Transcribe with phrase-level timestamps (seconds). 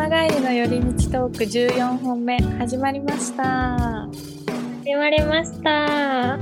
[0.00, 4.08] シネマ帰りの寄り道トーク14本目始まりました
[4.82, 6.38] 始まりました。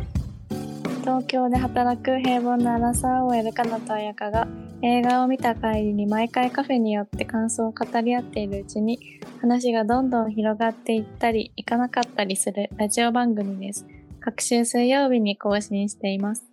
[1.00, 4.46] 東京で働く平凡なアラサー OL かなと彩香が
[4.82, 9.00] 映画を見た帰りに毎回カフェによって感想を語り合っているうちに
[9.41, 13.85] 話がどんどん広がっていったりいかなかったりするラジオ番組です
[14.21, 16.45] 各週水曜日に更新しています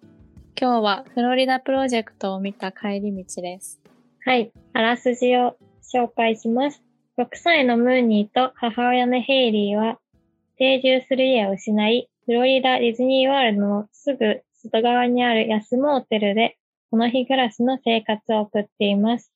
[0.59, 3.79] 今日はフロリダプロジェクトを見た帰り道です
[4.25, 4.51] はい。
[4.73, 5.55] あらすじを
[5.93, 6.84] 紹介します。
[7.17, 9.99] 6歳のムーニーと母親のヘイリーは
[10.57, 16.57] 定住する家を失い、フロリダディズニーワールドのすぐ外側にある安モーテルで
[16.91, 19.31] この日暮らしの生活を送っています。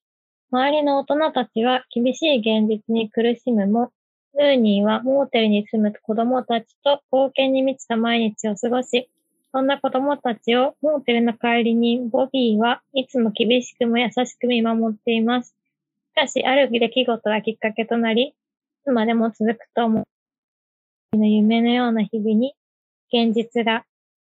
[0.51, 3.93] 周りの大人たちは厳しい現実に苦しむも、
[4.33, 9.09] ムーニーはモーテルに住む子供たちと冒険に満ちた毎日を過ごし、
[9.53, 15.55] そんな子供たちをモーテルの帰りにボビーはいつも厳しくも優しく見守っています。
[16.19, 18.33] しかし、ある出来事がきっかけとなり、い
[18.83, 20.03] つまでも続くと思う。
[21.17, 22.55] の夢のような日々に、
[23.11, 23.85] 現実が。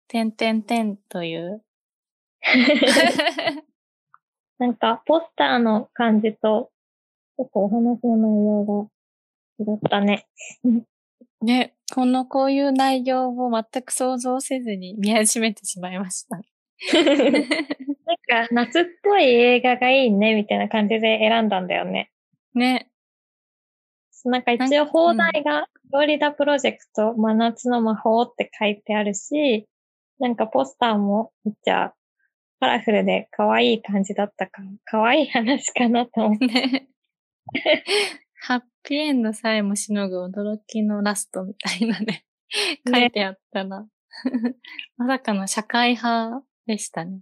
[0.09, 1.63] てんてんてんという
[4.59, 6.71] なんか、ポスターの感じと、
[7.39, 8.91] 結構お話の内容
[9.65, 10.27] が違ったね。
[11.41, 16.37] ね、このこういう内容を全く想像せずに見始めてしまいました。
[16.37, 16.45] な ん
[18.31, 22.11] か、夏っぽい映画がいいね、みたいな感じで選んだんだよね。
[22.55, 22.91] ね、
[24.25, 29.67] なんか一応放題が、フロリダプロジェクト真夏の魔法って書いてあるし、
[30.19, 31.95] なんかポスターもめっちゃ
[32.61, 36.47] カラフルで可愛い感じだったから、可愛い話かなと思って。
[36.47, 36.89] ね。
[38.43, 42.25] ハッピーエンドさえもしのぐ驚きのラストみたいなね、
[42.87, 43.89] 書いてあったな。
[44.97, 47.21] まさかの社会派でしたね。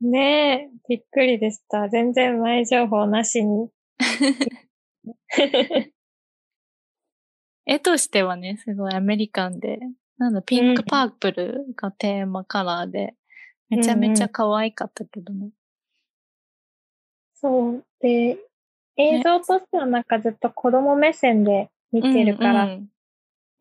[0.00, 1.88] ねえ、びっくりでした。
[1.88, 3.68] 全然前情報なしに。
[7.66, 9.78] 絵としてはね、すごいアメリカンで、
[10.16, 13.14] なんだ、ピンクパープルがテーマカラーで、
[13.68, 15.50] めちゃめちゃ可愛かったけどね。
[17.34, 17.84] そう。
[18.00, 18.38] で、
[18.96, 22.90] 映像としてはなんかずっと子供目線で見てるから、うんうん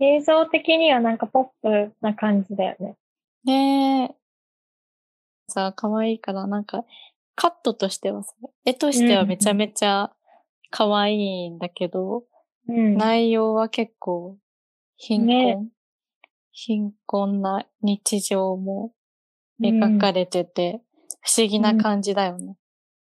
[0.02, 2.96] 映像的にはなんかポップな感じだよね。
[3.44, 4.16] ねえ。
[5.50, 6.86] さ、可愛いから、なんか、
[7.36, 8.34] カットとしてはさ、
[8.66, 10.12] 絵としてはめちゃめちゃ
[10.70, 12.24] 可愛いんだけど、
[12.68, 12.96] うん。
[12.96, 14.38] 内容は結構
[14.98, 15.70] 貧困、ね
[16.52, 18.92] 貧困な日常も
[19.62, 20.82] 描かれてて、
[21.22, 22.58] 不思議な感じだよね。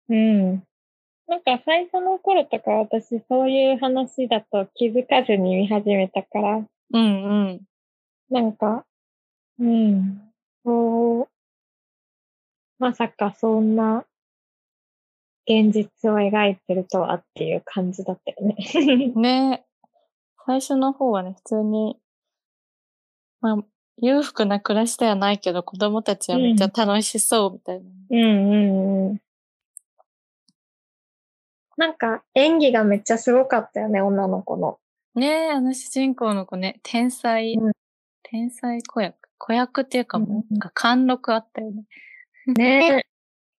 [0.09, 0.63] うん。
[1.27, 6.57] なんか最初の頃とか私そういう話だと気づかずに見始めたから、
[6.93, 7.61] うんうん。
[8.29, 8.85] なんか、
[9.59, 10.21] うん。
[10.63, 11.06] そう、
[12.79, 14.05] まさかそんな
[15.47, 18.55] 現実を描いてるとはっていう感じだったよね。
[19.15, 19.65] ね
[20.45, 21.97] 最初の方はね、普通に、
[23.41, 23.57] まあ、
[23.97, 27.89] 裕福な暮らしではないけど、子供たちはめっちゃ楽しそうみたいな。
[28.09, 29.21] うんうんうん。
[31.77, 34.79] なんか演技がめっちゃすごかったよね、女の子の。
[35.15, 37.71] ねえ、あの主人公の子ね、天才、うん
[38.23, 39.15] 天才子役。
[39.37, 41.83] 子役っていうかもう、うんなんか貫禄あったよね。
[42.47, 43.03] ね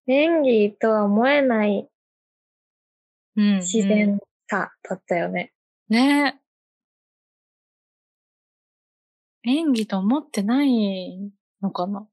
[0.07, 1.87] 演技とは思えない
[3.35, 4.19] うん、自然
[4.49, 5.53] さだったよね。
[5.87, 6.35] ね
[9.45, 9.49] え。
[9.49, 12.05] 演技と思ってないのかな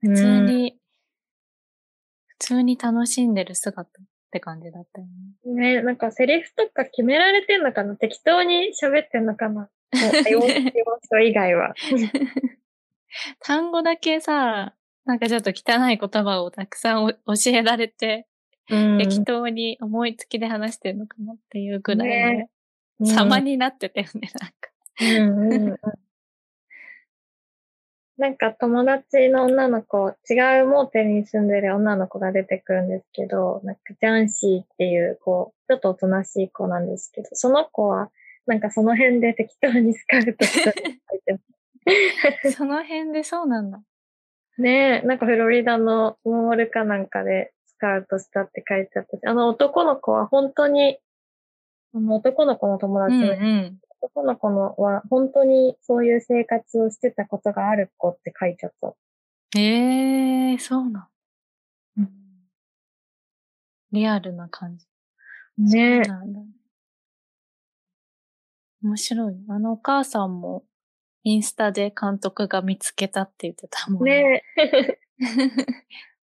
[0.00, 0.78] 普通に、
[2.26, 5.06] 普通に楽しんでる姿って感じだったよ
[5.44, 5.76] ね。
[5.76, 9.70] ね、なんかセリフとか決められてんのかな適当に喋ってんのかな
[10.28, 10.40] 要
[11.08, 11.74] 素以外は。
[13.38, 18.26] 単語だけさ、なんかちょっと汚い言葉をたくさんお教えられて、
[18.70, 18.98] うん。
[18.98, 22.48] 適当に思いつきで話してるのかなっていうぐらいね。
[23.00, 24.70] ね、様になってたよね、なんか。
[25.00, 25.78] うんうんうん。
[28.18, 38.10] なんか友達の女の子、違うモーテルに住んでる女の子が出てくるんですけど、なんかジャンシーっていう子、ちょっとおとなしい子なんですけど、その子は、
[38.46, 40.72] なんかその辺で適当にスカウトした
[42.52, 43.82] その辺でそうなんだ。
[44.58, 50.98] ねえ、なんかフロリダのモールかなんかでスカウトしたって書いてあったし、あの男の子は本当に、
[51.94, 53.78] あの男の子の友達うんの、うん。
[54.02, 58.94] 男の子のは本当にそういう生活をしてたことがある子って書いちゃった。
[59.56, 61.08] ええー、そうなん
[63.92, 64.86] リアルな感じ。
[65.58, 66.40] ねそうなんだ。
[68.82, 69.36] 面白い。
[69.48, 70.64] あのお母さんも
[71.24, 74.42] インスタで監督が見つけたって言ってたもんね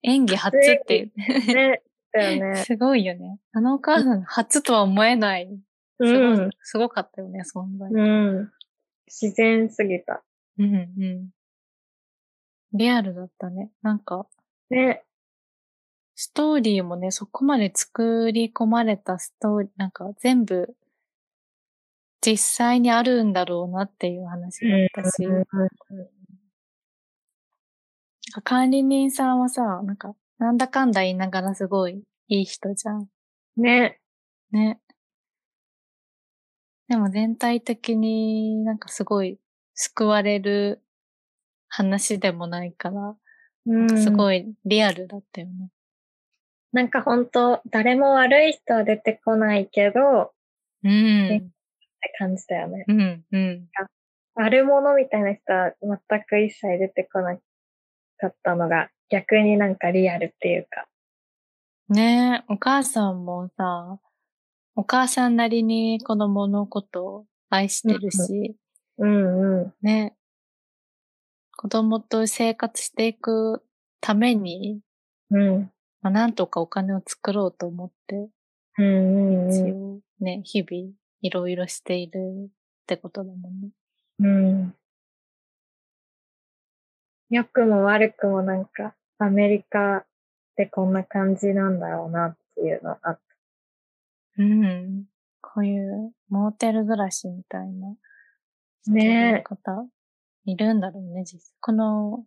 [0.04, 1.54] 演技初って言って。
[1.54, 1.82] ね
[2.16, 2.56] たよね。
[2.64, 3.40] すごいよね。
[3.52, 5.50] あのお母さん初とは思えない。
[6.00, 6.50] すご,、うん。
[6.62, 7.92] すごかったよね、存在。
[7.92, 8.52] うん。
[9.08, 10.24] 自然すぎた。
[10.58, 11.30] うんうん。
[12.74, 13.72] リアルだったね。
[13.82, 14.28] なんか、
[14.70, 15.04] ね。
[16.16, 20.76] ストーリーもね、そこまで作り込まれたストーリー、なんか全部、
[22.26, 25.46] 実際にあるんだろうなっていう話だったし、うん
[28.44, 33.08] 管理人さんはさ、なんか、なんだかんだ言いながらすごいいい人じゃん。
[33.56, 34.00] ね。
[34.52, 34.80] ね。
[36.90, 39.40] でも全体的になんかすごい
[39.74, 40.82] 救われる
[41.70, 43.16] 話でもないから、
[43.68, 43.90] うん。
[44.02, 44.12] すい。
[44.12, 45.70] ごいリアルだったよね。
[46.74, 50.32] なんか本当誰も悪い人は出てこないけど、っ
[50.84, 51.55] うん。
[52.06, 52.86] て感じだよね。
[52.88, 53.24] うん。
[53.32, 53.68] うん。
[54.36, 57.36] 悪者みたいな人は全く一切出てこな
[58.18, 60.86] かったのが、逆になんかリアルっていうか。
[61.90, 64.00] ねえ、お母さんもさ、
[64.76, 68.56] お母さんなりに子供のことを愛してるし、
[68.98, 69.74] うんうん。
[69.82, 70.16] ね。
[71.58, 73.64] 子供と生活していく
[74.02, 74.82] ために、
[75.32, 75.72] うん。
[76.02, 78.30] まあ、なんとかお金を作ろうと思って、
[78.78, 80.94] うんうん一う応ね、日々
[81.26, 82.50] いろいろしているっ
[82.86, 83.70] てことだもんね。
[84.20, 84.26] ん。
[84.26, 84.76] うん。
[87.32, 90.06] 良くも悪くもなんか、アメリカっ
[90.56, 93.20] てこんな感じなんだろうなっていうのあっ
[94.38, 95.06] うん。
[95.42, 97.96] こういうモーテル暮らしみたいな
[98.88, 99.88] ねえ方
[100.46, 101.54] いるんだろうね、実際。
[101.60, 102.24] この、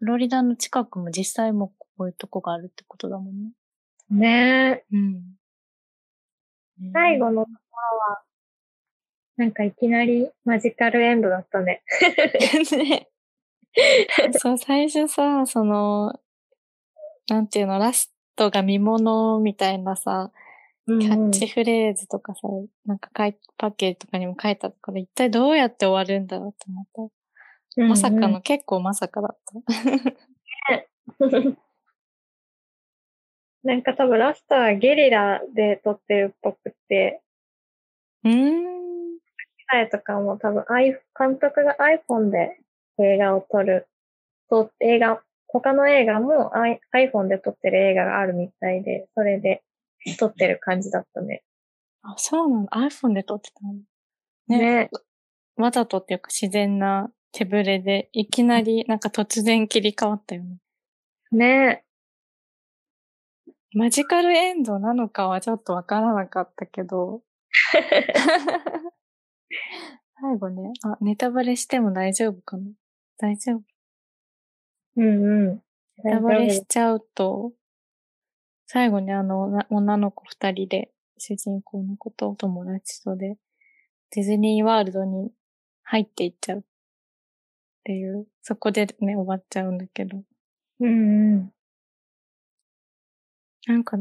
[0.00, 3.52] フロリダの近くも実際もこういうとこがあるってことだもんね。
[4.08, 4.14] た。
[4.16, 4.96] ねえ。
[4.96, 5.22] うん。
[6.92, 8.22] 最後のところは、
[9.36, 11.82] なんかいきなりマジカルエンドだったね。
[12.76, 13.08] ね。
[14.38, 16.20] そう、最初さ、その、
[17.28, 20.30] なんていうの、ラストが見物みたいなさ、
[20.86, 22.40] キキャッチフレーズとかさ、
[22.84, 27.10] なんか書いパッケージとかにも書いてあったから、一体どうやって終わるんだろうと思っ
[27.76, 27.82] た。
[27.82, 29.54] まさかの、結構まさかだった。
[33.62, 37.22] なんか多分ラストはゲリラで撮ってるっぽくて、
[38.24, 38.81] うーん。
[39.72, 40.64] 前とかも多分
[41.18, 42.58] 監督が iPhone で
[42.98, 43.88] 映画を撮る、
[44.50, 46.52] と映画、他の映画も
[46.94, 49.62] iPhone で撮ってる映画があるみたいで、それで
[50.18, 51.42] 撮ってる感じだったね。
[52.02, 53.74] あ、そうなの ?iPhone で撮ってたの
[54.48, 54.90] ねね。
[55.56, 60.58] わざとっていうか自然な手ぶれで、いきなりなんか突然切り替わったよね。
[61.30, 61.84] ね
[63.74, 67.22] マジカルエンドなのかはちょっとわからなかったけど。
[70.20, 72.64] 最後ね、あ、ネタバレしても大丈夫かな？
[73.18, 73.62] 大丈夫
[74.96, 75.62] うんうん。
[76.04, 77.52] ネタバレしちゃうと、
[78.66, 83.36] 最後にあのな女の子二人で、主人公の子と友達とで、
[84.10, 85.30] ディズニーワールドに
[85.82, 86.62] 入っていっちゃうっ
[87.84, 90.22] ていう、そこでね、終わっちゃうんだけど。
[90.80, 91.52] うんうん。
[93.66, 93.96] なんか、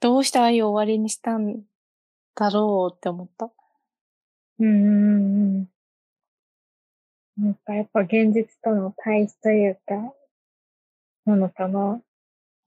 [0.00, 1.62] どうしてああいう終わりにしたん
[2.34, 3.50] だろうって思った。
[4.62, 5.68] うんうん
[7.36, 7.44] うん。
[7.44, 10.14] なんかやっぱ現実との対比というか、
[11.26, 12.00] なのかな。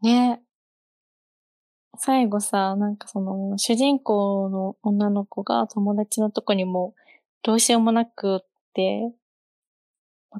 [0.02, 0.42] ね
[1.98, 6.94] 最後さ、なんかその、主人公の女の子が友達のとこにも、
[7.42, 9.14] どうしようもなくって、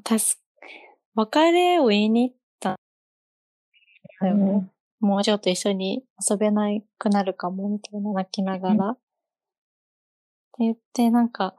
[0.04, 0.42] たす、
[1.14, 2.76] 別れを言いに行ったん
[4.20, 4.70] だよね。
[5.00, 8.96] もうちょっと一緒に遊べなくなるかも、みたいな泣きながら。
[10.56, 11.54] って言って、なんか、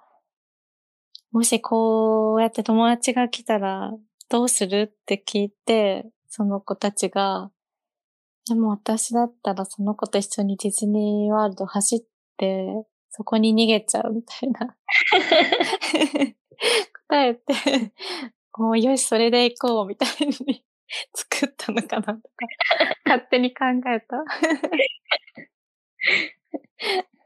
[1.32, 3.94] もしこうやって友達が来たら
[4.30, 7.52] どうするって聞いて、その子たちが、
[8.48, 12.04] でも私だったらその子と一緒にディズニーワールド走っ
[12.38, 12.66] て、
[13.12, 14.76] そこに逃げちゃうみたいな。
[17.08, 17.54] 答えて、
[18.58, 20.66] もうよし、それで行こうみたいに
[21.14, 22.20] 作ったのかなとか、
[23.06, 24.24] 勝手に考えた。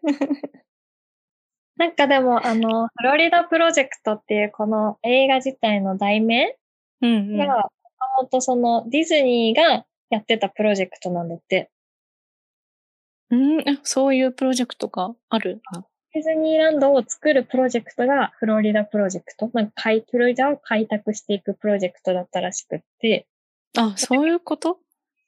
[1.81, 6.55] なんかでも、あの、フロリダプロジェクトっていうこの映画自体の題名
[7.01, 7.37] うんうん。
[7.39, 7.61] が、も
[8.19, 11.71] ともとそのディズニーがやってたプロジェクトなんだって。
[13.31, 15.59] うん、えそういうプロジェクトがある？
[15.73, 19.49] のディズニーランドを作るプロジェクトがフロリダプロジェクト。
[19.55, 23.25] なんか開、フロリダを開拓していくプロジェクトだったらしくって。
[23.75, 24.77] あ、そういうこと？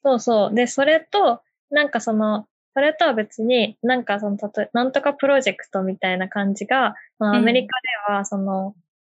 [0.04, 0.54] そうそう。
[0.54, 1.42] で、それと、
[1.72, 2.46] なんかその、
[2.76, 8.76] それとは別に、なんかその、たとえなんとかプロジェクトみたいな感じが、まあうんアメリカでは、その、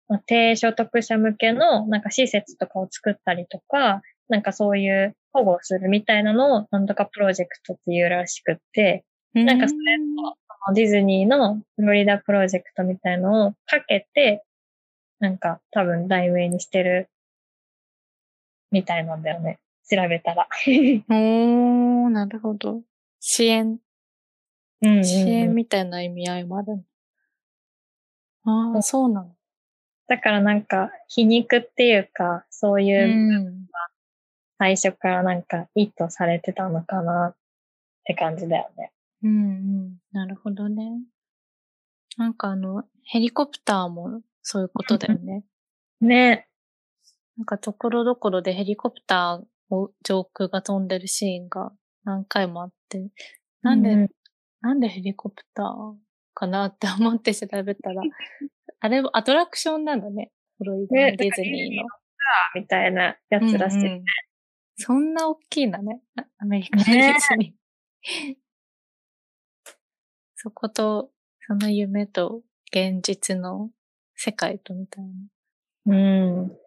[0.08, 9.98] まあ低所得者向けの、なんか施設とかを作ったりとか、なんかそういう保護するみたいなのをなんとかプロジェクトっていうらしくって、なんかそれ
[10.66, 14.42] とディズニーのフロリダプロジェクトみたいのをかけて、
[15.20, 17.08] なんか多分題名にしてる
[18.70, 19.58] みたいなんだよね。
[19.88, 20.48] 調べたら。
[21.08, 22.82] おー、なるほど。
[23.28, 23.80] 支援、
[24.82, 26.76] うんうんうん支援みたいな意味合いもある
[28.44, 28.74] の？
[28.74, 29.34] ああ、そうなの。
[30.06, 33.66] だからなんか皮肉っていうか、そういううん
[34.58, 37.36] 最初からなんか意図されてたのかなっ
[38.04, 38.92] て感じだよね。
[39.24, 39.52] うんう
[39.88, 39.96] ん。
[40.12, 41.00] なるほどね。
[42.16, 45.44] なんかあの、ヘリコプターもそういうことだよね。
[46.00, 46.46] ね。
[47.36, 51.72] なんかところどころでヘリコプターを上空が飛んでるシーンが
[52.04, 52.75] 何回もあって、
[53.62, 54.08] なんで、うん
[54.62, 55.94] なんでヘリコプター
[56.34, 58.02] かなって思って調べたら、
[58.80, 60.32] あれアトラクションなんだね。
[60.58, 61.84] フロリダねのディズニーの。
[62.54, 63.78] みたいなやつらしい。
[63.78, 64.04] うんうん
[64.78, 66.02] そんな大きいんだね。
[66.16, 68.36] あアメリカのデねィズニー。
[70.34, 71.10] そこと、
[71.46, 73.70] その夢と現実の
[74.14, 75.12] 世界とみたいな。
[75.86, 76.58] うん。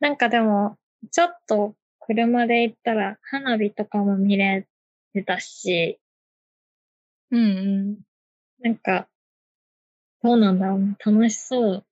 [0.00, 0.78] なんかでも、
[1.10, 4.66] ちょっと車で行ったら花火とかも見れ
[5.12, 5.98] てたし、
[7.30, 7.98] うんうん。
[8.60, 9.08] なんか、
[10.22, 10.96] どうなんだろうね。
[11.04, 11.86] 楽しそう。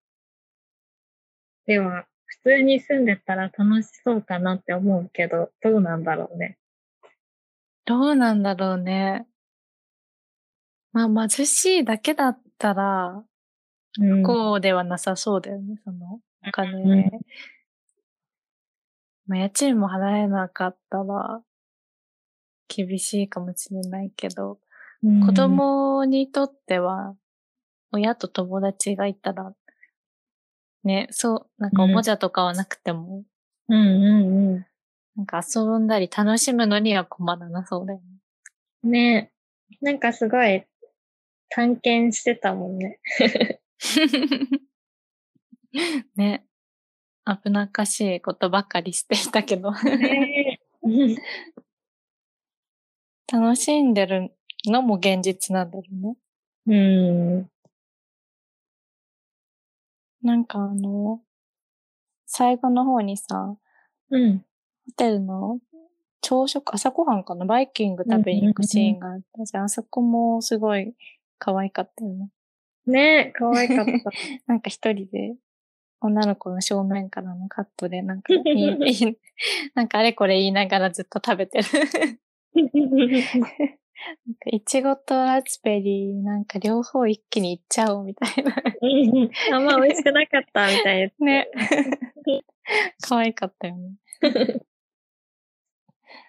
[1.67, 6.59] では、普通に住んでたら楽しそうかなって思うけど、どうなんだろうね。
[7.87, 9.27] どうなんだろうね。
[10.93, 13.25] まあ貧しいだけだったら、
[13.99, 14.23] うん。
[14.23, 17.11] こうではなさそうだよね、そのお金。
[19.31, 21.43] うんまあ家賃も払えなかったら、
[22.69, 24.59] 厳しいかもしれないけど、
[25.03, 27.15] うん子供にとっては、
[27.93, 29.55] 親と友達がいたら、
[30.85, 33.25] ね、そう、なんかおもちゃとかはなくても、
[33.69, 34.67] うんうんう
[35.17, 38.05] なんか遊んだり楽しむのには困らなそうだよね。
[38.89, 38.91] ん。
[38.91, 39.33] ね
[39.81, 40.65] なんかすごい
[41.51, 43.01] 探検してたもんね。
[46.17, 46.45] ね。
[47.31, 50.59] 危なっかしいことばかりしていたけど、ね
[53.33, 54.33] 楽しんでる
[54.67, 56.17] のも現実なんだろうね。
[56.67, 57.51] うん。
[60.23, 61.21] なんかあの、
[62.27, 63.57] 最後の方にさ、
[64.11, 64.39] うん。
[64.39, 64.45] ホ
[64.97, 65.59] テルの
[66.21, 67.47] 朝食、朝ごはんかな？
[67.47, 69.65] バイキング食べに行くシーンがあったじゃん。
[69.65, 70.95] あそこもすごい
[71.39, 72.31] 可愛かったよね。
[72.87, 73.93] ね可愛かった。
[74.47, 75.37] なんか一人で
[76.01, 78.33] 女の子の正面からのカットでなんか
[79.75, 81.65] なんかあれこれ言いながらずっと食べてる。
[84.27, 88.57] なんかいちごとラズベリーなんか両方一気にいっちゃおうみたいな。
[89.53, 91.27] あんま美味しくなかったみたいな。
[91.27, 91.49] ね。
[93.03, 93.95] 可愛かったよね。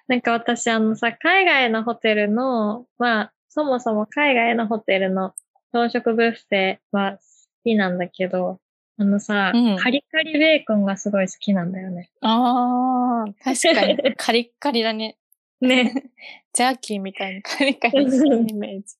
[0.08, 5.34] なんか私あのさ、海外のホテルの、まあ、そもそも海外のホテルの
[5.72, 7.20] 朝食ブッフェは好
[7.64, 8.60] きなんだけど、
[9.02, 12.12] あのさ、うんカリカリベーコンがすごい好きなんだよね。
[12.22, 15.18] ああ、確かに カリッカリだね。
[15.60, 15.92] ね。
[16.54, 18.96] ジャーキーみたいに カリカリするイメージ。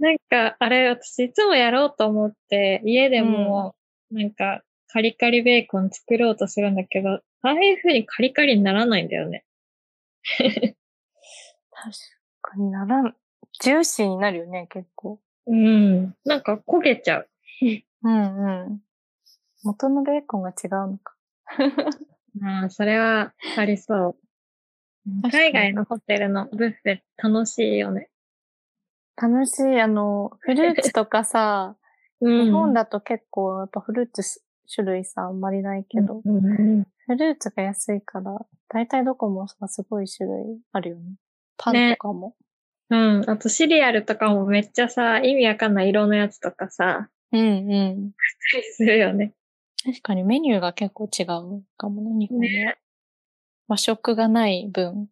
[0.00, 3.76] なんか、あれ私いつもやろうと思って、家でも、
[4.10, 9.44] なんか、カリカリベーコン作ろうとするんだけど、ああいう風にカリカリにならないんだよね。
[10.36, 10.76] 確
[12.42, 13.16] かにならん。
[13.60, 15.20] ジューシーになるよね、結構。
[15.46, 16.16] うん。
[16.24, 17.28] なんか焦げちゃう。
[18.02, 18.85] うんうん。
[19.66, 21.16] 元のベーコンが違うのか。
[22.38, 24.16] まあ、それはありそう。
[25.30, 28.08] 海外のホテルのブッフェ楽しいよね。
[29.20, 29.80] 楽しい。
[29.80, 31.76] あの、フルーツとかさ、
[32.20, 38.36] う日本だと結構やっぱフルーツす種類さ、あんまりないけど、うんうんフルーツが安いから、
[38.68, 41.14] だいたいどこもさ、すごい種類あるよね。
[41.56, 42.34] パンねとかも。
[42.90, 43.30] うん。
[43.30, 48.12] あとシリアルとかもめっちゃさ、意味わかんない色のやつとかさ、うんうん。
[48.74, 49.34] するよね。
[49.86, 52.44] 確かにメニューが結構違うかもね、日本は。
[52.44, 52.76] ね
[53.68, 55.08] 和食がない分。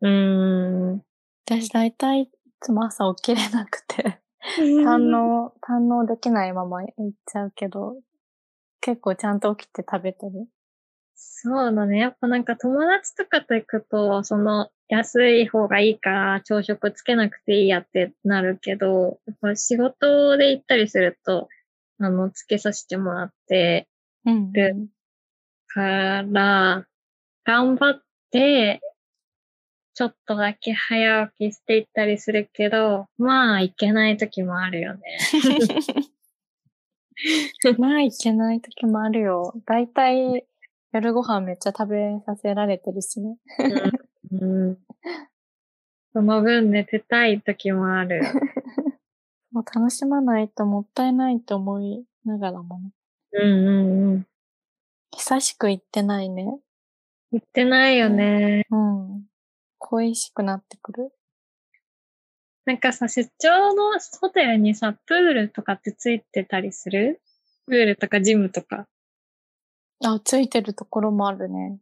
[0.00, 1.02] うーん。
[1.46, 4.20] 私大体いつも朝起きれなくて、
[4.58, 7.96] 堪能、堪能できないまま行っちゃうけど、
[8.80, 10.48] 結構ちゃんと起きて食べてる。
[11.14, 11.98] そうだね。
[11.98, 21.48] やっぱなんか友達とかと行くと、その安い方がいいから朝食つけなくていいやってなるけど、やっぱ仕事で行ったりすると、
[21.98, 23.86] あの、つけさせてもらって
[24.26, 24.74] うんで
[25.74, 26.86] から、
[27.44, 28.80] 頑張って、
[29.94, 35.00] ちょっとだけ早起きしていったりするけど、まあ、いけない時もあるよね。
[37.78, 39.54] まあいけない時もあるよ。
[39.66, 40.44] だいたい
[40.92, 43.36] 夜ご飯めっちゃ食べさせられてるしね。
[44.32, 44.78] うん。
[46.12, 48.20] その分寝てたい時もある。
[49.52, 52.90] もう楽しまないともったいないと思いながらもね。
[53.34, 54.26] うんうんうん。
[55.16, 56.58] 久しく行ってないね。
[57.32, 58.66] 言ってないよね。
[58.70, 59.24] うん。
[59.78, 61.12] 恋しくなってくる？
[62.64, 67.20] なんかさ、出張のホテルにさ、プールとかってついてたりする？
[67.66, 68.86] プールとかジムとか。
[70.04, 71.78] あ、ついてるところもあるね。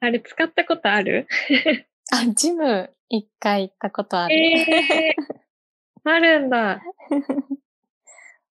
[0.00, 1.26] あれ使ったことある？
[2.12, 4.34] あ、ジム一回行ったことある。
[4.34, 6.82] えー、あるんだ。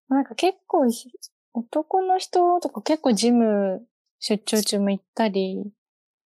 [0.09, 1.11] なんか結構ひ、
[1.54, 3.87] 男の人とか結構ジム
[4.21, 5.64] 出張中も行ったり。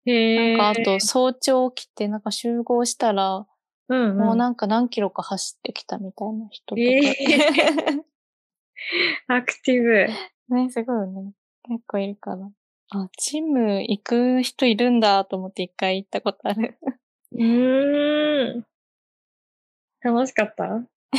[0.06, 3.46] なんかあと早朝起きてなんか集合したら、
[3.88, 4.18] うん、うん。
[4.18, 6.80] もうなんか何キロか走ってきたみたいな人とか。
[6.80, 8.04] え
[9.28, 10.54] アクティブ。
[10.54, 11.32] ね、すごいね。
[11.68, 12.48] 結構いるから。
[12.90, 16.78] あ、ジム行く人いるんだと思って一回行ったことある。
[17.32, 18.66] うーん。
[20.02, 20.66] 楽しかった？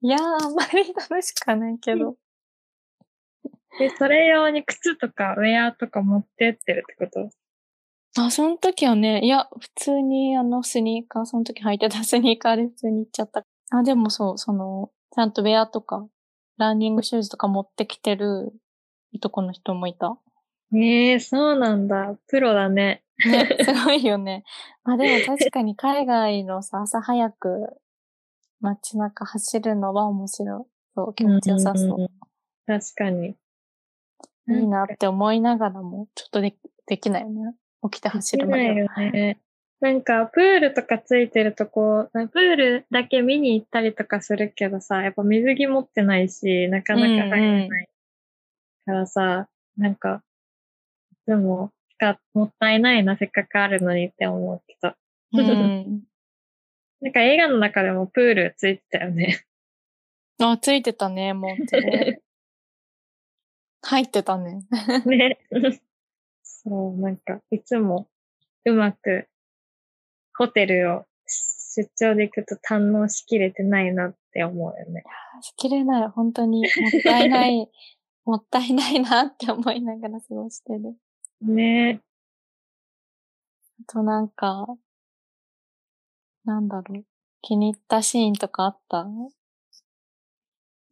[0.00, 2.16] いやー、あんまり楽しくはないけど。
[3.78, 7.30] で、それ用に靴とかウェアとか持ってってるってこと？
[8.16, 13.44] あ、その時はね、いや、普通にあのスニーカー、その時履いてたスニーカーで普通に行っちゃった。
[13.70, 16.06] あ、でもそう、その、ちゃんとウェアとか、
[16.56, 18.52] ランニングシューズとか持ってきてる
[19.14, 20.16] 男の人もいた。
[20.72, 22.16] ええそうなんだ。
[22.28, 23.02] プロだね。
[23.24, 24.44] ね、すごいよね。
[24.84, 27.80] ま あでも確かに海外のさ、朝早く
[28.60, 30.64] 街中走るのは面白い。
[30.94, 32.00] そう、気持ちよさそう。
[32.00, 32.08] ん
[32.66, 33.36] 確かに。
[34.48, 36.54] いいなって思いながらも、ちょっとで
[36.86, 37.54] できないよね。
[37.90, 39.40] 起きて走るまでできないよね。
[39.80, 47.88] なんか、プールとかついてるとこ、プールだけ見に行ったりとかするけどさ、やっぱ水着持ってないし、なかなか入れない
[48.86, 50.22] からさ、なんか、
[51.26, 54.94] でも、かもったいないな、せっかくあるのにって思うけど。
[55.32, 56.02] うん。
[57.00, 59.44] なんか映画の中でもプールついてたよね。
[60.40, 61.50] あ、ついてたね、もう。
[63.84, 64.66] 入ってたね。
[65.06, 65.38] ね。
[66.42, 68.08] そう、なんか、いつも
[68.64, 69.28] うまく
[70.36, 75.04] ホテルを出張で行くと堪能しきれてないなって思うよね。
[75.42, 76.08] しきれない。
[76.08, 77.70] 本当にもったいない、
[78.24, 80.96] もったいないなって思いながら過ごしてる。
[81.42, 82.00] ね
[83.80, 84.66] あとなんか、
[86.44, 87.04] なんだろう。
[87.42, 89.06] 気に入ったシーンとかあった？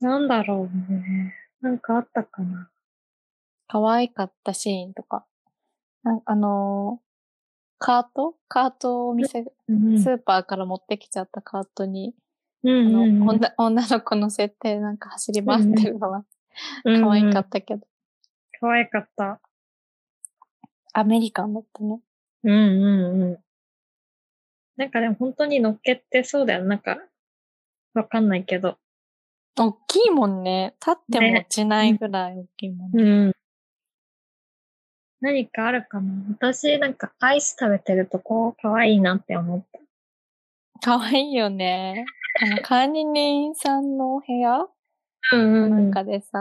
[0.00, 1.34] なんだろうね。
[1.60, 2.71] なんかあったかな。
[3.72, 5.24] 可愛かったシーンとか。
[6.02, 7.02] なんあのー
[7.78, 8.34] カート？
[8.46, 12.14] カートを店、うんスーパーから持ってきちゃったカートに、
[12.64, 16.24] うんうんうん女女の子乗せてなんか走り回ってるのは
[16.84, 17.86] 可愛かったけど、
[18.60, 19.40] 可愛かった。
[20.92, 21.98] アメリカンだったね。
[22.44, 23.38] うんうんうん。
[24.76, 26.64] なんかでも本当に乗っけてそうだよ。
[26.64, 26.98] なんか、
[27.94, 28.76] わかんないけど。
[29.56, 30.74] 大きいもんね。
[30.78, 33.02] 立っても落ちないぐらい大きいもんね。
[33.02, 33.32] うん。
[35.22, 39.78] 何かあるかな私なんかアイス食べてるとこ可愛いなって思った。
[40.80, 42.04] 可愛いよね。
[42.42, 44.66] あの、管理人さんのお部屋？
[45.32, 46.38] うんなんかでさ、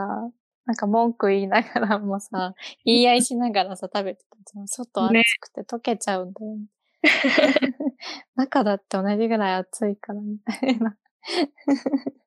[0.65, 4.67] なんか文句言いながらもさ、 言い合いしながらさ、食べてたじゃん。
[4.67, 6.65] 外暑ねくて溶けちゃうんだよね。
[8.35, 10.97] 中だって同じぐらい暑いからみたいな。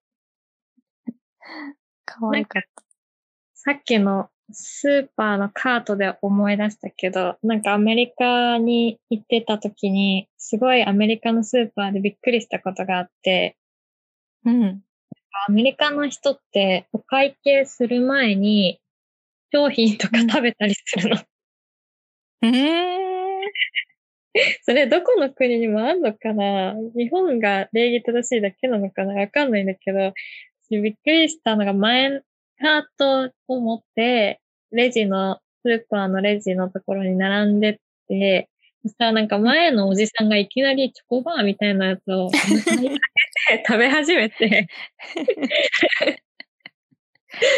[2.04, 2.62] 可愛かっ
[3.54, 13.56] さっきのスーパーのカートで思い出したけど、なんかアメリカに行ってた時に、すごいアメリカのスーパーでびっくりしたことがあって、
[14.44, 14.50] た。
[14.50, 14.82] うん。
[15.48, 18.80] アメリカの人ってお会計する前に
[19.52, 21.22] 商品とか食べたりするの。
[22.42, 23.42] うーん。
[24.64, 26.74] それどこの国にもあんのかな？
[26.96, 29.14] 日本が礼儀正しいだけなのかな？
[29.14, 30.12] わかんないんだけど、
[30.68, 32.22] 私びっくりしたのが前、
[32.64, 34.40] カートを持って、
[34.72, 37.76] レジの、スーパーのレジのところに並んでっ
[38.08, 38.48] て、
[38.82, 42.30] そしたらなんか前のおじさんがいきなりチョコバーみたいなやつを
[43.66, 44.68] 食べ始めて、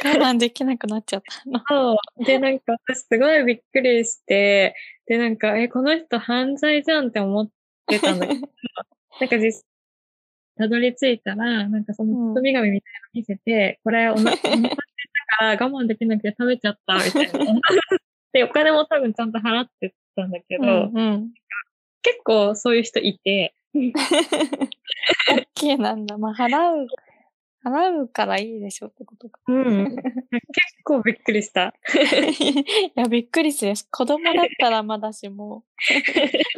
[0.04, 1.62] 我慢できなくなっちゃったの。
[1.68, 2.24] そう。
[2.24, 4.74] で、なんか私すごいびっくりして、
[5.06, 7.48] で、なんか、え、この人犯罪じゃんって思っ
[7.86, 8.40] てたんだけど、
[9.20, 9.64] なんか実
[10.56, 14.30] たどり着いたら、なんかその包み紙みたいなの見せて、これお腹、
[15.38, 17.60] から我慢できなくて食べちゃった、みたいな。
[18.32, 21.30] で、お金も多分ちゃんと払ってたんだけど、うんうん。
[22.02, 23.92] 結構そういう人いて、オッ
[25.54, 26.16] ケーなんだ。
[26.18, 26.48] まあ、払
[26.84, 26.86] う、
[27.64, 29.40] 払うからいいでしょってことか。
[29.48, 29.96] うん。
[29.96, 30.02] 結
[30.84, 31.74] 構びっくりした。
[31.94, 33.74] いや、びっくりする。
[33.90, 35.64] 子供だったらまだしも、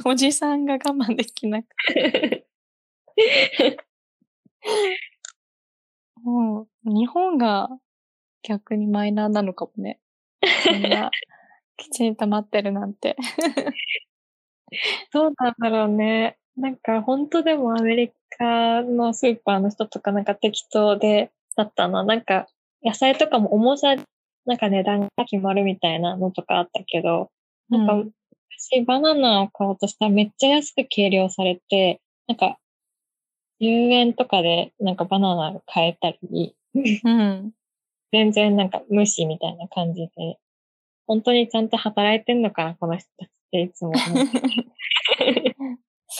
[0.05, 2.47] おじさんが我慢できなくて。
[6.23, 7.71] もう、日本が
[8.49, 10.01] 逆にマイナーなのかもね。
[10.65, 11.11] そんな、
[11.77, 13.17] きちんと待ってるなんて。
[15.13, 16.39] どうなんだろうね。
[16.57, 22.05] なんか本当でもアメリカのスーパーの人とかなんか適当でだったな。
[22.05, 22.47] なんか
[22.83, 23.95] 野菜とかも重さ、
[24.47, 27.31] なんか値段が決まるみたいなのとかあったけど、
[27.69, 28.11] なんかうん
[28.59, 32.59] 私バナナを買おうとしたらめっちゃ安く計量されて、なんか
[33.61, 37.53] 10円とかでなんかバナナ買えたり、うん。
[38.13, 40.39] 全然なんか無視みたいな感じで、
[41.07, 43.93] 本当にちゃんと働いてんのかな、この人たちっていつも。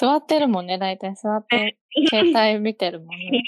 [0.01, 1.15] 座ってるもんね、大体。
[1.15, 3.43] 座って、携帯見てるもんね。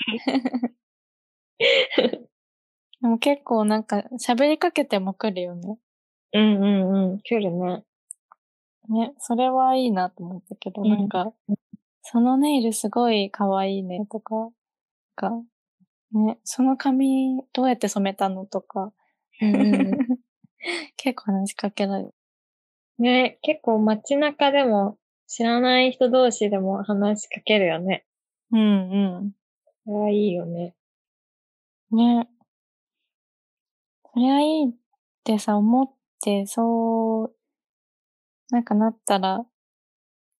[3.02, 5.78] でも結構なんか、喋りかけても来るよね。
[6.32, 7.84] うんうんうん、来るね。
[8.88, 11.32] ね、それはいいなと思ったけど、うんなんか、
[12.02, 14.52] そのネイルすごい可愛いねとか、なん
[15.14, 15.30] か、
[16.12, 18.92] ね、その髪どうやって染めたのとか、
[19.40, 20.20] うんうん
[20.96, 22.14] 結構話しかけられる。
[22.98, 28.04] ね、結構街中でも知らない人同士でも話しかけるよね。
[28.52, 29.32] うん
[29.84, 30.74] それはいいよね。
[31.92, 31.98] うん。
[31.98, 32.28] ね。
[34.12, 34.74] そりゃいいっ
[35.24, 35.90] てさ、思っ
[36.22, 37.36] て、そう、
[38.50, 39.46] なんかなったら、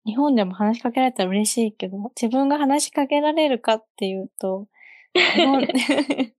[0.04, 4.66] 日本でも話しかけられたら嬉しいけど、自分が話しかけられるかっていうと、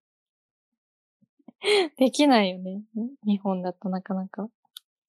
[1.97, 2.81] できないよね。
[3.25, 4.49] 日本だとなかなか。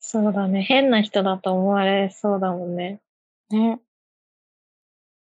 [0.01, 0.62] そうだね。
[0.62, 3.01] 変な人だと思われそうだもんね。
[3.51, 3.81] ね。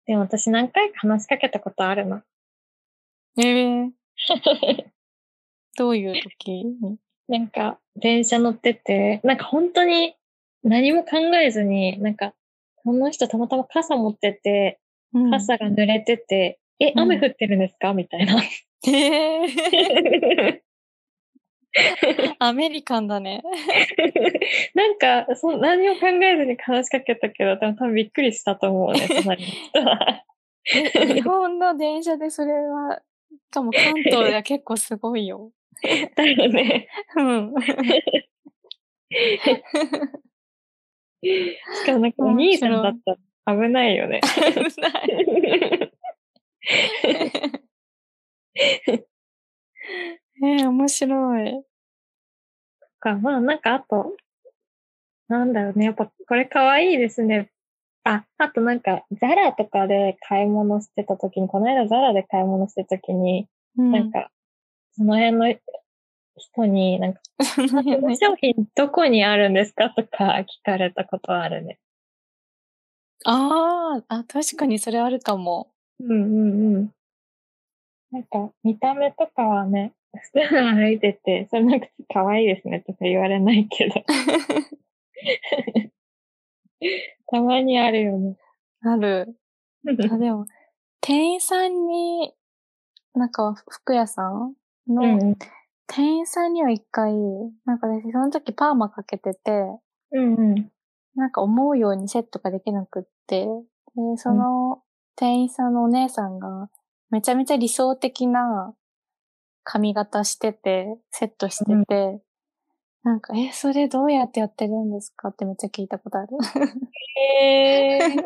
[0.06, 2.24] でも私何回か話しかけたことあるな。
[3.38, 3.92] ええ
[5.78, 6.52] どういう時
[6.82, 6.98] に？
[7.28, 10.16] なんか、電車乗ってて、なんか本当に
[10.64, 12.34] 何も考えずに、なんか、
[12.84, 14.80] この人たまたま傘持ってて、
[15.14, 17.94] うん傘が濡れてて、え、うん雨降ってるんですか？
[17.94, 18.42] みたいな。
[18.88, 20.62] ええ
[22.40, 23.42] アメリカンだね。
[24.76, 30.24] なんか、そ何も考えずに話しかけたけど、多分びっくりしたと思うね、隣の人は。
[30.66, 35.52] 日本の電車でそれは、しかも関東では結構すごいよ。
[36.16, 36.90] だよね。
[37.16, 37.54] うん。
[37.62, 37.66] し
[41.86, 43.12] かもなんかお兄さんだった
[43.54, 44.20] ら危ないよね。
[44.22, 44.28] 危
[44.82, 45.92] ない。
[50.44, 51.64] えー、面白い。
[53.00, 54.16] か、まあなんかあと、
[55.28, 57.52] なんだろうね、やっぱこれ可愛いですね。
[58.04, 63.48] あ、あとなんか、ザラとかで買い物してた時に、この間ザラで買い物してた時に、
[63.78, 64.32] うんなんか、
[64.94, 65.56] その辺の
[66.38, 69.90] 人に、なんか、こ辺のの商品どこにあるんですか？
[69.92, 71.80] とか聞かれたことあるね。
[73.26, 75.71] ああ、あ、確かにそれあるかも。
[76.02, 76.94] うんうんうん。
[78.12, 83.94] なんか、見た目とかはね、普通に歩いてて、それなんか可愛いですねとか言われないけど、
[87.28, 88.38] たまにあるよね。
[88.82, 89.36] ある。
[89.88, 90.46] あ、でも、
[91.00, 92.34] 店員さんに、
[93.14, 94.56] なんか服屋さん
[94.88, 95.38] の、うんうん
[95.94, 97.12] 店員さんには一回、
[97.66, 99.52] なんか私その時パーマかけてて、
[100.14, 100.72] うんうん。
[101.16, 103.52] なんか思うようにセットができなくって、で、
[104.16, 104.82] その
[105.16, 106.70] 店員さんのお姉さんが
[107.10, 108.74] めちゃめちゃ理想的な
[109.64, 112.22] 髪型してて、セットしてて、
[113.04, 115.30] なんか、え、それどうやってやってるんですか？
[115.30, 116.30] ってめっちゃ聞いたことある。
[117.20, 118.24] へー。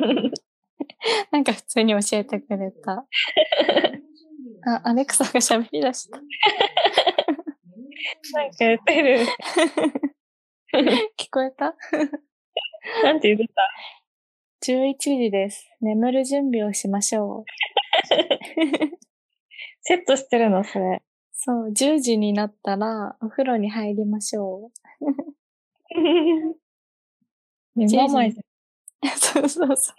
[1.32, 3.04] なんか普通に教えてくれた。
[4.66, 6.18] あ、アレクサが喋り出した。
[6.18, 6.22] な
[8.46, 9.26] んか言ってる。
[11.18, 11.74] 聞こえた？
[13.02, 13.62] なんて言ってた？
[14.62, 15.70] ?11 時です。
[15.80, 17.44] 眠る準備をしましょう。
[19.82, 21.02] セットしてるの、それ。
[21.32, 24.70] そう、10時になったらお風呂に入りましょ
[27.76, 28.30] ね、ママう。
[29.16, 29.96] そうそうそう。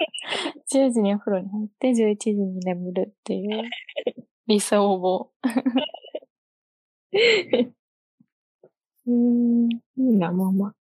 [0.71, 3.63] 10時にお風呂に入って11時に眠るっていう
[4.47, 5.31] 理想を。
[9.07, 10.75] うん、いいな、ママ。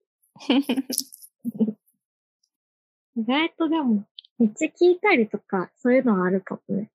[3.17, 4.05] 意外とでも、
[4.39, 6.89] 道聞いたりとか、そういうのはあるかもね。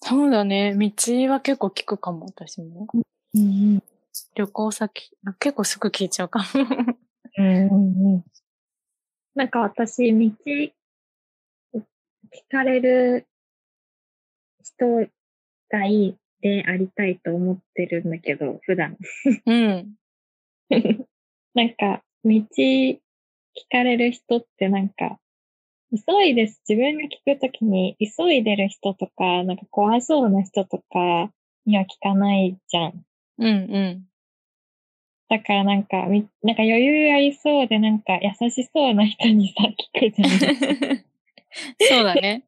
[0.00, 0.74] そうだね。
[0.74, 0.90] 道
[1.28, 2.86] は結構聞くかも、私も。
[3.34, 3.82] うん
[4.34, 6.44] 旅行先、あ結構すぐ聞いちゃうかも。
[7.38, 8.24] うん。
[9.34, 10.72] なんか私、道、聞
[12.50, 13.26] かれる
[14.62, 15.08] 人
[15.70, 18.98] がいいっでありたいと思ってるんだけど、普段。
[19.46, 19.94] うん。
[21.54, 22.98] なんか、道聞
[23.70, 25.18] かれる人ってなんか、
[25.92, 26.62] 急いです。
[26.66, 31.30] 自分が聞くときに、急いでる人とか、なんか怖そうな人とか
[31.66, 33.04] には聞かないじゃん。
[33.38, 33.50] うんう
[34.00, 34.04] ん。
[35.28, 41.04] だからなんか、みなんか余裕ありそうで、なんか優しそうな人にさ、聞くじゃん。
[41.88, 42.44] そうだね。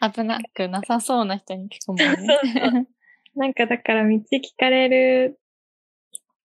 [0.00, 2.86] 危なくなさそうな人に聞くもんね。
[3.36, 5.38] なんかだから道聞かれる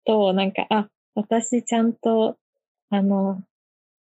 [0.04, 2.36] と、なんか、あ、私ちゃんと、
[2.90, 3.42] あの、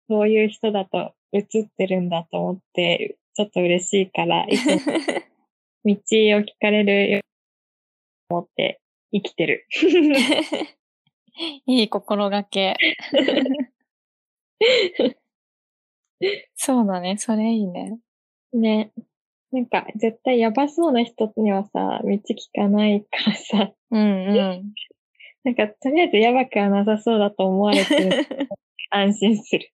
[0.09, 4.73] そういう人だと映ってるんだと思って、ちょっと嬉しいから、いつも
[5.85, 5.97] 道を
[6.40, 7.23] 聞かれるように
[8.29, 8.81] 思って
[9.12, 9.66] 生きてる。
[11.66, 12.77] いい心がけ。
[16.55, 17.16] そうだね。
[17.18, 17.99] それいいね。
[18.53, 18.92] ね。
[19.51, 22.21] なんか、絶対やばそうな人にはさ、道聞
[22.55, 24.73] かないからさ、うんうん。
[25.45, 28.27] なんか、とりあえずやばくはなさそうだと思われてる。
[28.90, 29.73] 安心する。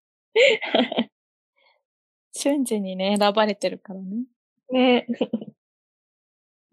[2.39, 4.23] 瞬時にね、選ばれてるからね。
[4.71, 5.05] ね。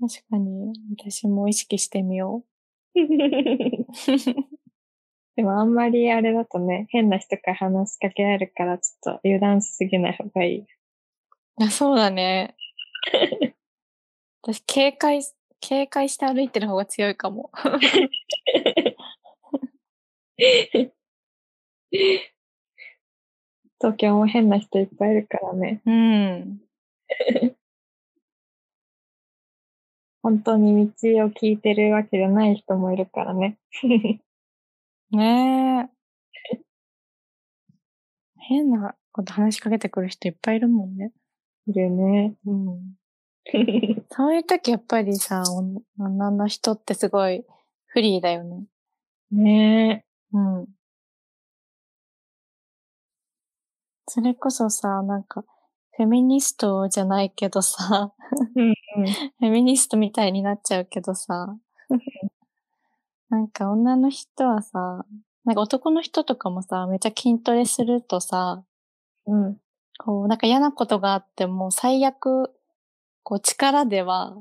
[0.01, 2.45] 確かに、私も意識してみよ
[5.35, 10.59] でもあんまりあれだとね、変な人から話しかけられるから、ちょっと油断しすぎない方がいい。
[10.61, 10.67] う。
[11.65, 12.55] あそうだね。
[14.43, 15.23] 私、警戒、
[15.61, 17.51] 警戒して歩いてる方が強いかも。
[23.81, 25.83] 東京も変な人いっぱいいるからね。
[25.85, 26.61] うん。
[30.23, 33.59] 本当に道を聞いてるわけじゃない人もいるからね。
[35.13, 35.89] ね
[36.53, 36.61] え。
[38.39, 41.13] 変なこと話しかけてくる人いっぱいいるもんね。
[41.69, 42.35] いるね。
[42.45, 42.97] うん。
[44.11, 45.45] そういう時やっぱりさ、
[45.99, 47.45] 女の人ってすごい
[47.87, 48.65] フリーだよね。
[49.31, 50.67] ねうん。
[54.09, 55.45] それこそさ、なんか、
[55.97, 58.13] フェミニストじゃないけどさ、
[58.55, 58.75] うんうん。
[59.39, 61.57] フェミニストみたいになっちゃうけどさ、
[63.29, 65.05] なんか女の人はさ、
[65.45, 68.65] なんか男の人とかもさ、めっちゃ筋トレするとさ、
[69.27, 69.61] うん。
[69.99, 72.51] こう、なんか嫌なことがあっても最悪、
[73.23, 74.37] こう力では、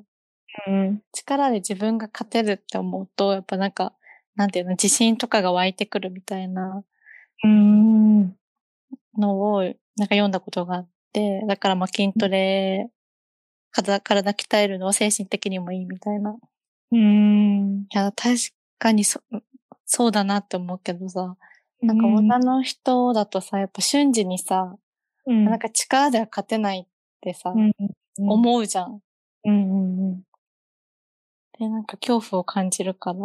[0.67, 1.01] うん。
[1.11, 3.93] 力で自分が勝てるって思うと、やっぱなんか、
[4.35, 6.83] なんていうの、自信とかが湧いてくるみたいな
[7.43, 8.35] うん。
[9.17, 9.75] のを、なんか
[10.15, 12.89] 読んだことがあって、だからまあ筋トレ、
[13.71, 16.37] 体体鍛えるのは精神的にもいいみたいな。
[16.91, 17.85] いうん。
[17.91, 18.35] や、確
[18.79, 19.21] かにそ、
[19.85, 21.35] そうだなって思うけどさ、
[21.81, 24.75] なんか女の人だとさ、やっぱ瞬時にさ、
[25.25, 26.87] うん、なんか力では勝てないっ
[27.21, 27.73] てさ、うん、
[28.17, 29.01] 思うじゃん。
[29.45, 30.21] うんうんうん。
[31.59, 33.19] で、なんか恐怖を感じるから、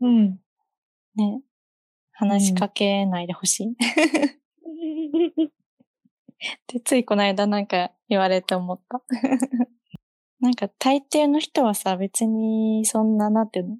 [0.00, 0.38] うん。
[1.16, 1.40] ね、
[2.12, 3.76] 話しかけないでほしい。
[6.68, 9.02] で、ついこの間なんか言われて思った。
[10.40, 13.78] なんか大抵の人はさ、別にそんな、なんていうの？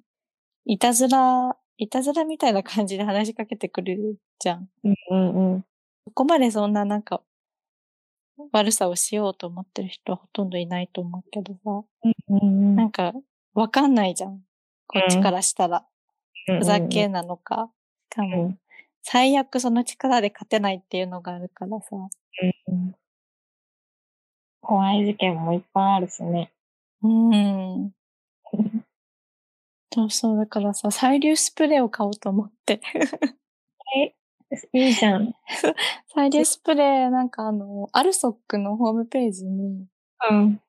[0.65, 4.69] いたずら、いたずらみたいな感じで話しかけてくるじゃん。
[4.83, 5.61] うんうんうん。
[5.61, 7.21] ここまでそんななんか、
[8.51, 11.83] 悪さをしようと思ってる人はほとんどいないと思うけどさ、
[12.29, 13.13] うんうんなんか、
[13.53, 14.41] わかんないじゃん。
[14.87, 15.79] こっちからしたら。
[15.79, 15.87] うん
[16.59, 17.69] ふざけなのか。
[18.13, 18.59] しかうも、ん
[19.09, 21.87] 最悪その力で勝てないっていうのがあるからさ。
[21.95, 22.93] うん
[24.59, 26.51] 怖い事件もいっぱいあるしね。
[27.01, 27.91] うん。
[29.93, 32.81] そうそう、だからさ、催涙スプレーを買おうと思って。
[34.73, 35.33] いいじゃん。
[36.13, 39.87] 催涙スプレー、なんかあの、アルソックのホームページに、
[40.29, 40.61] うん。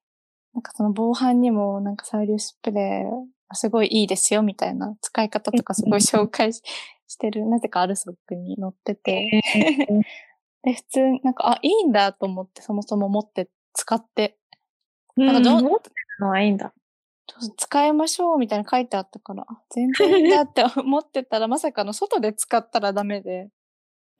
[0.55, 6.63] なんかその防犯にもなんか催涙スプレーすごいいいですよみたいな使い方とかすごい紹介し
[7.09, 9.41] してる、なぜかアルソックに載ってて、
[10.63, 14.39] で、普通、なんか、あ、いいんだと思って、そもそも持って使って、
[15.17, 16.73] なんかどう持ってるのはいいんだ。
[17.57, 23.51] 使いましょうみたいな書いてあったから、あ全然いいんだって 思ってたら、まさかの外で使ったらダメで、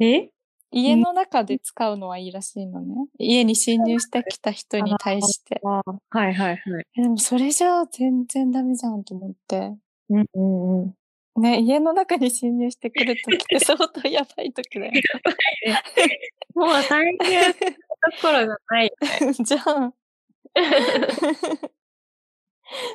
[0.01, 0.31] え？
[0.71, 2.95] 家の中で使うのはいいらしいのね。
[3.19, 5.61] 家に侵入してきた人に対して。
[5.65, 6.87] あはいはいはい。
[6.97, 9.75] えでもそれじゃあ全然ダメじゃんと思って。
[10.11, 10.95] うんうんうん。
[11.39, 14.93] ね、家の中に侵入してくるときって 相当やばいときだよ。
[16.55, 17.61] もう最近のと
[18.23, 18.93] ころじゃない。
[19.45, 19.95] じゃん。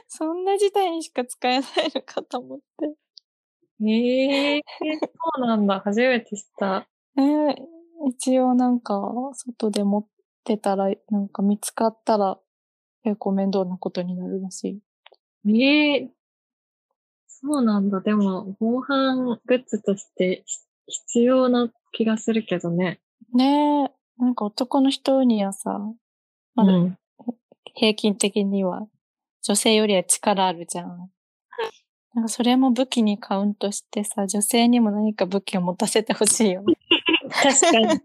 [0.08, 2.94] そんな事態にしか使えないのかと思って。
[3.86, 4.62] ええ
[5.36, 5.80] そうなんだ。
[5.80, 6.88] 初めて知った。
[7.18, 7.74] えー
[8.06, 9.00] 一応なんか、
[9.34, 10.06] 外で持っ
[10.44, 12.38] てたら、なんか見つかったら、
[13.04, 14.82] 結構面倒なことになるらし
[15.46, 15.54] い。
[15.62, 16.12] ええ
[17.44, 18.00] そうなんだ。
[18.00, 20.46] でも、防犯グッズとして
[20.88, 23.02] 必要な気がするけどね。
[23.34, 23.92] ねえ。
[24.18, 25.80] なんか男の人にはさ、
[26.56, 26.98] まだうん。
[27.76, 28.88] 平均的には
[29.42, 31.10] 女性よりは力あるじゃん。
[32.14, 36.76] なんかそれも武器にカウントしてさ、女性にも何か武器を持たせてほしいよね。
[37.30, 37.86] 確かに。
[37.88, 38.04] マジ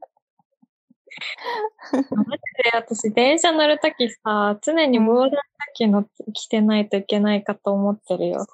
[2.64, 5.42] で私、電車乗るときさ、常に防弾チョッ
[5.74, 8.46] キの着てないといけないかと思ってるよ。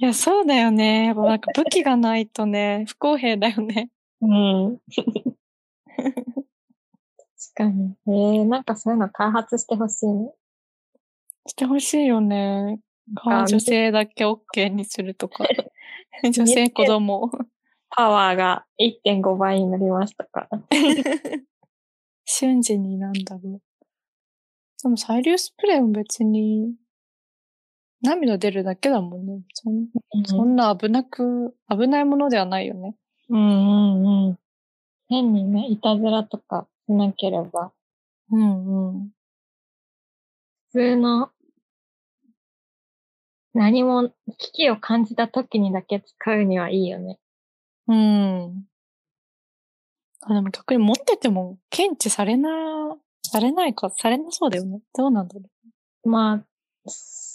[0.00, 1.06] いや、そうだよね。
[1.06, 3.90] やっぱなんか武器がないとね、 不公平だよね。
[4.20, 4.78] うん。
[4.86, 5.04] 確
[7.54, 7.96] かに。
[8.06, 10.32] えー、なんかそういうの開発してほしいね。
[11.46, 12.80] してほしいよね。
[13.24, 15.44] あ女性だけ OK にするとか。
[16.22, 17.30] 女性子供。
[17.90, 20.62] パワーが1.5倍になりましたから。
[22.24, 23.62] 瞬時になんだろう。
[24.80, 26.76] でも催涙スプレーも別に
[28.02, 29.42] 涙出るだけだもんね。
[29.54, 29.88] そん
[30.24, 32.94] そんな危なく、危ないものではないよね。
[33.28, 34.38] うんうんうん。
[35.08, 37.72] 変にね、いたずらとかしなければ、
[38.30, 39.10] うんうん。
[40.70, 41.30] 普通の
[43.54, 47.18] 何も危機を感じた時にだけ使うにはいいよね。
[47.88, 48.64] うん。
[50.22, 52.50] あ、でも逆に持ってても検知されな、
[53.22, 54.80] されないか、されなそうだよね。
[54.96, 55.42] どうなんだろ
[56.04, 56.44] まあ、す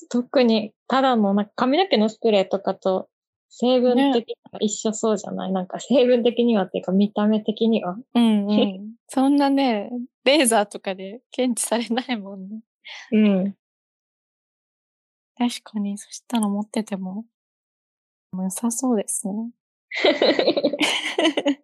[0.09, 3.09] 特に、ただのなんか髪の毛のスプレーとかと
[3.49, 7.91] 成分的には一緒そうじゃない、なんか成分的にはっていうか見た目的には。
[7.91, 8.05] う。
[8.15, 8.93] うんうん。
[9.07, 9.91] そんなね、
[10.23, 12.61] レーザーとかで検知されないもんね。
[13.11, 13.55] うん。
[15.37, 17.25] 確かに、そしたら持ってても、
[18.35, 19.51] 良さそうですね。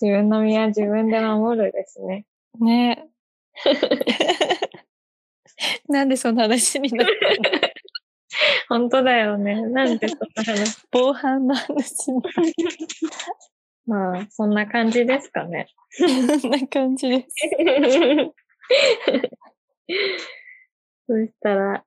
[0.00, 2.24] 自分の身は自分で守るですね。
[2.58, 3.08] ね
[5.88, 7.68] なんでそんな話になったの？
[8.68, 9.60] 本当だよね。
[9.60, 10.78] なんでそんな話？
[10.90, 12.22] 防犯の話に
[13.86, 15.66] まあ、そんな感じですかね。
[15.90, 17.34] そんな感じです。
[21.08, 21.84] そしたら、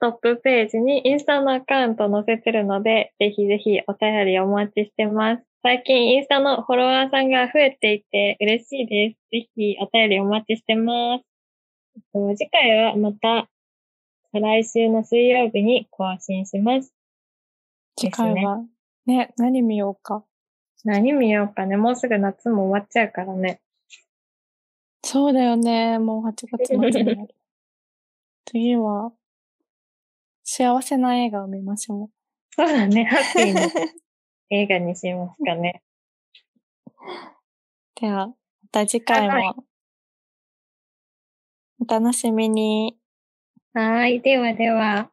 [0.00, 5.44] トップページにインスタのアカウント載せてるので、ぜひぜひお便りお待ちしてます。
[5.62, 9.18] 最近インスタのフォロワーさんが増えていて嬉しいです。
[9.30, 11.29] ぜひお便りお待ちしてます。
[11.96, 13.48] えっと次回はまた、
[14.32, 16.92] 再来週の水曜日に更新します。
[17.96, 18.64] 次回は、
[19.06, 20.24] ね、何見ようか。
[20.84, 21.76] 何見ようかね。
[21.76, 23.60] もうすぐ夏も終わっちゃうからね。
[25.02, 25.98] そうだよね。
[25.98, 27.34] もう8月末になる。
[28.46, 29.12] 次は、
[30.44, 32.10] 幸せな映画を見ましょ
[32.50, 33.04] そうだね。
[33.04, 33.60] ハッピーな
[34.50, 35.82] 映画にしますかね。
[37.96, 38.00] う。
[38.00, 38.34] では、ま
[38.72, 39.64] た次回はも、
[41.80, 42.96] お楽しみに。
[43.72, 44.20] はい。
[44.20, 45.10] ではでは。